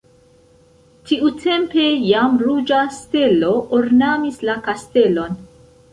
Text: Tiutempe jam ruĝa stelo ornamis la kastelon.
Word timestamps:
Tiutempe 1.09 1.83
jam 2.13 2.41
ruĝa 2.45 2.79
stelo 3.01 3.53
ornamis 3.81 4.41
la 4.51 4.57
kastelon. 4.69 5.39